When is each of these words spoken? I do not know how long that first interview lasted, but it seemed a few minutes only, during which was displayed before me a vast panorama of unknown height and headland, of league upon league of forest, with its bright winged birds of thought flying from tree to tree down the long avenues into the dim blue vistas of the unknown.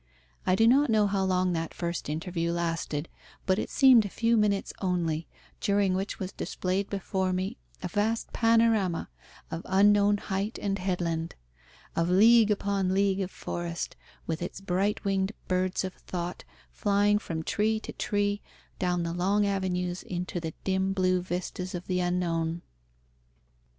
I 0.47 0.55
do 0.55 0.65
not 0.65 0.89
know 0.89 1.05
how 1.05 1.23
long 1.23 1.53
that 1.53 1.75
first 1.75 2.09
interview 2.09 2.51
lasted, 2.51 3.07
but 3.45 3.59
it 3.59 3.69
seemed 3.69 4.03
a 4.03 4.09
few 4.09 4.35
minutes 4.35 4.73
only, 4.81 5.27
during 5.59 5.93
which 5.93 6.17
was 6.17 6.31
displayed 6.31 6.89
before 6.89 7.31
me 7.31 7.57
a 7.83 7.87
vast 7.87 8.33
panorama 8.33 9.11
of 9.51 9.61
unknown 9.65 10.17
height 10.17 10.57
and 10.59 10.79
headland, 10.79 11.35
of 11.95 12.09
league 12.09 12.49
upon 12.49 12.95
league 12.95 13.19
of 13.21 13.29
forest, 13.29 13.95
with 14.25 14.41
its 14.41 14.59
bright 14.59 15.03
winged 15.05 15.33
birds 15.47 15.83
of 15.83 15.93
thought 15.93 16.45
flying 16.71 17.19
from 17.19 17.43
tree 17.43 17.79
to 17.81 17.93
tree 17.93 18.41
down 18.79 19.03
the 19.03 19.13
long 19.13 19.45
avenues 19.45 20.01
into 20.01 20.39
the 20.39 20.55
dim 20.63 20.93
blue 20.93 21.21
vistas 21.21 21.75
of 21.75 21.85
the 21.85 21.99
unknown. 21.99 22.63